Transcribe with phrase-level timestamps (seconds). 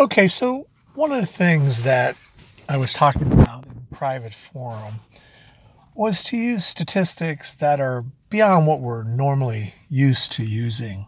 [0.00, 2.16] Okay, so one of the things that
[2.70, 4.94] I was talking about in private forum
[5.94, 11.06] was to use statistics that are beyond what we're normally used to using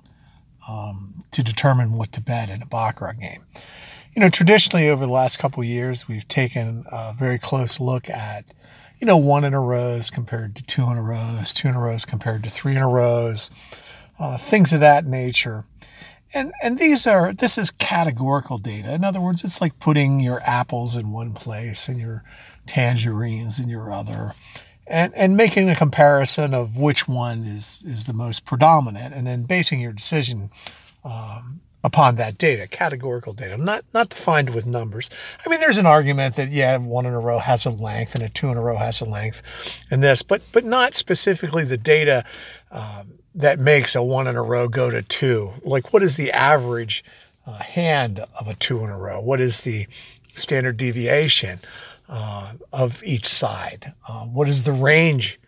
[0.68, 3.46] um, to determine what to bet in a baccarat game.
[4.14, 8.52] You know, traditionally over the last couple years, we've taken a very close look at,
[8.98, 11.80] you know, one in a rows compared to two in a rows, two in a
[11.80, 13.50] rows compared to three in a rows,
[14.18, 15.64] uh, things of that nature.
[16.34, 18.92] And, and these are, this is categorical data.
[18.92, 22.24] In other words, it's like putting your apples in one place and your
[22.66, 24.34] tangerines in your other
[24.86, 29.42] and, and making a comparison of which one is, is the most predominant and then
[29.44, 30.50] basing your decision
[31.04, 35.10] um, upon that data, categorical data, not not defined with numbers.
[35.44, 38.22] I mean, there's an argument that yeah, one in a row has a length and
[38.22, 39.42] a two in a row has a length,
[39.90, 42.24] and this, but but not specifically the data
[42.70, 45.52] um, that makes a one in a row go to two.
[45.64, 47.04] Like, what is the average
[47.46, 49.20] uh, hand of a two in a row?
[49.20, 49.86] What is the
[50.34, 51.60] standard deviation
[52.08, 53.92] uh, of each side?
[54.08, 55.38] Uh, what is the range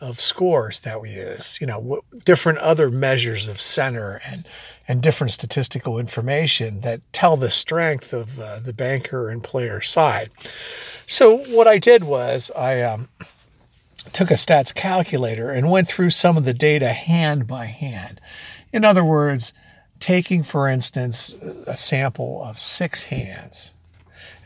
[0.00, 1.58] of scores that we use?
[1.60, 4.46] You know, different other measures of center and
[4.86, 10.30] and different statistical information that tell the strength of uh, the banker and player side.
[11.06, 13.08] So what I did was I um,
[14.12, 18.20] took a stats calculator and went through some of the data hand by hand.
[18.72, 19.52] In other words,
[20.00, 21.34] taking, for instance,
[21.66, 23.74] a sample of six hands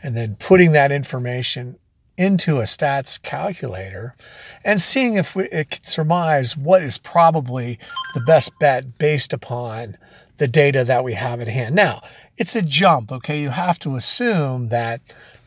[0.01, 1.77] and then putting that information
[2.17, 4.15] into a stats calculator
[4.63, 7.79] and seeing if we, it can surmise what is probably
[8.13, 9.95] the best bet based upon
[10.37, 11.75] the data that we have at hand.
[11.75, 12.01] Now,
[12.37, 13.41] it's a jump, okay?
[13.41, 15.01] You have to assume that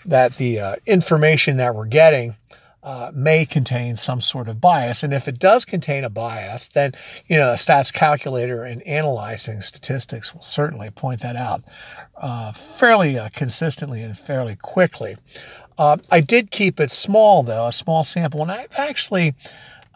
[0.05, 2.37] that the uh, information that we're getting
[2.87, 5.03] uh, may contain some sort of bias.
[5.03, 6.93] And if it does contain a bias, then,
[7.27, 11.65] you know, a stats calculator and analyzing statistics will certainly point that out
[12.17, 15.17] uh, fairly uh, consistently and fairly quickly.
[15.79, 18.43] Uh, I did keep it small, though, a small sample.
[18.43, 19.35] And I actually,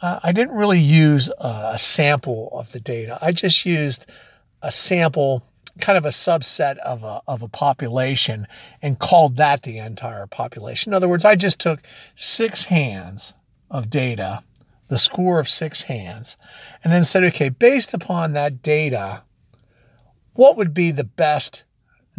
[0.03, 3.19] uh, I didn't really use a sample of the data.
[3.23, 4.07] I just used
[4.63, 5.43] a sample
[5.81, 8.47] kind of a subset of a, of a population
[8.83, 10.91] and called that the entire population.
[10.91, 11.81] In other words, I just took
[12.15, 13.35] six hands
[13.71, 14.43] of data,
[14.89, 16.37] the score of six hands,
[16.85, 19.23] and then said, okay, based upon that data,
[20.35, 21.65] what would be the best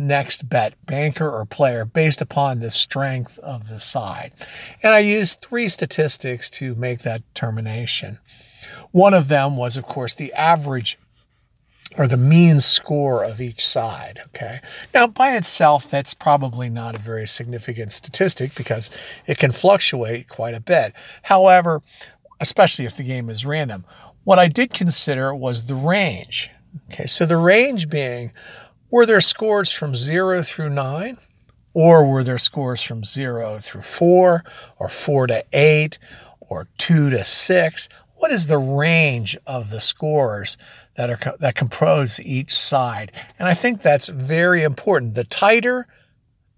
[0.01, 4.33] next bet, banker or player, based upon the strength of the side?
[4.83, 8.19] And I used three statistics to make that determination.
[8.91, 10.97] One of them was, of course, the average
[11.97, 14.21] or the mean score of each side.
[14.27, 14.61] Okay.
[14.93, 18.89] Now, by itself, that's probably not a very significant statistic because
[19.27, 20.93] it can fluctuate quite a bit.
[21.23, 21.81] However,
[22.39, 23.85] especially if the game is random,
[24.23, 26.49] what I did consider was the range.
[26.91, 27.05] Okay.
[27.05, 28.31] So the range being
[28.91, 31.17] were there scores from zero through nine?
[31.73, 34.43] Or were there scores from zero through four,
[34.77, 35.97] or four to eight,
[36.41, 37.87] or two to six?
[38.15, 40.57] What is the range of the scores
[40.95, 43.11] that are that compose each side.
[43.39, 45.15] And I think that's very important.
[45.15, 45.87] The tighter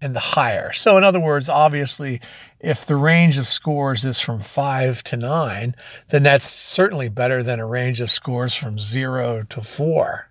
[0.00, 0.72] and the higher.
[0.72, 2.20] So in other words, obviously,
[2.60, 5.74] if the range of scores is from 5 to 9,
[6.10, 10.28] then that's certainly better than a range of scores from 0 to 4.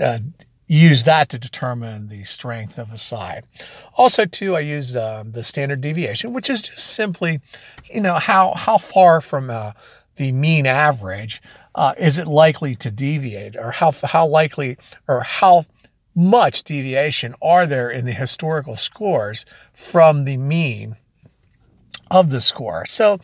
[0.00, 0.18] Uh,
[0.70, 3.44] use that to determine the strength of a side.
[3.96, 7.40] Also, too, I use um, the standard deviation, which is just simply,
[7.92, 9.72] you know, how how far from uh,
[10.16, 11.42] the mean average
[11.74, 14.76] uh, is it likely to deviate or how, how likely
[15.08, 15.64] or how
[16.14, 20.96] much deviation are there in the historical scores from the mean
[22.10, 22.86] of the score?
[22.86, 23.18] So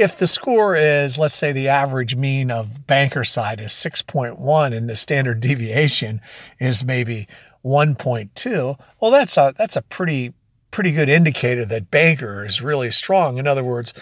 [0.00, 4.88] if the score is, let's say the average mean of banker side is 6.1 and
[4.88, 6.20] the standard deviation
[6.58, 7.28] is maybe
[7.64, 10.32] 1.2, well, that's a, that's a pretty
[10.70, 13.38] pretty good indicator that banker is really strong.
[13.38, 13.92] In other words,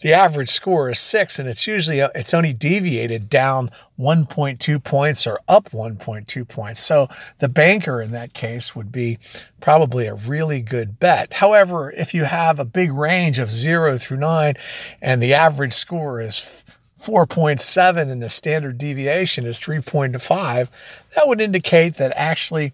[0.00, 5.26] the average score is six, and it's usually uh, it's only deviated down 1.2 points
[5.26, 6.80] or up 1.2 points.
[6.80, 9.18] So the banker in that case would be
[9.60, 11.34] probably a really good bet.
[11.34, 14.54] However, if you have a big range of zero through nine,
[15.00, 16.64] and the average score is
[17.00, 20.68] 4.7 and the standard deviation is 3.5,
[21.14, 22.72] that would indicate that actually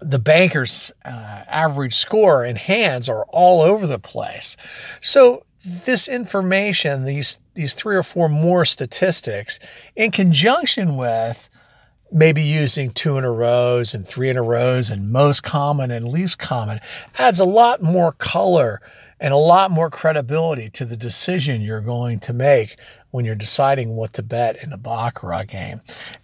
[0.00, 4.56] the banker's uh, average score and hands are all over the place.
[5.00, 9.58] So this information, these these three or four more statistics,
[9.96, 11.48] in conjunction with
[12.10, 16.08] maybe using two in a rows and three in a rows and most common and
[16.08, 16.78] least common,
[17.18, 18.80] adds a lot more color
[19.20, 22.76] and a lot more credibility to the decision you're going to make
[23.10, 25.80] when you're deciding what to bet in a Baccarat game.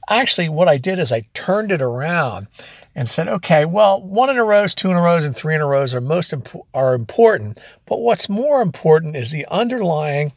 [0.09, 2.47] Actually, what I did is I turned it around
[2.95, 5.61] and said, okay, well, one in a row, two in a row, and three in
[5.61, 7.59] a row are most imp- are important.
[7.87, 10.33] But what's more important is the underlying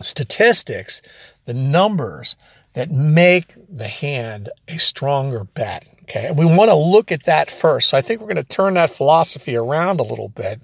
[0.00, 1.02] statistics,
[1.46, 2.36] the numbers
[2.74, 5.86] that make the hand a stronger bet.
[6.02, 6.26] Okay.
[6.26, 7.88] And we want to look at that first.
[7.88, 10.60] So I think we're going to turn that philosophy around a little bit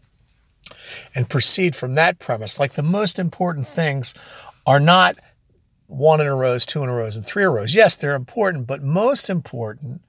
[1.15, 2.59] and proceed from that premise.
[2.59, 4.15] Like the most important things
[4.67, 5.17] are not
[5.87, 7.75] one in a rows, two in a rows, and three in a rows.
[7.75, 10.03] Yes, they're important, but most important,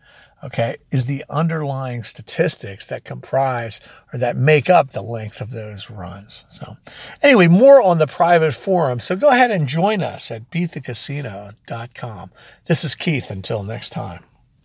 [0.43, 3.79] okay, is the underlying statistics that comprise
[4.13, 6.45] or that make up the length of those runs.
[6.49, 6.77] So,
[7.23, 8.99] anyway, more on the private forum.
[8.99, 12.31] So go ahead and join us at beatthecasino.com.
[12.65, 13.31] This is Keith.
[13.31, 14.23] Until next time.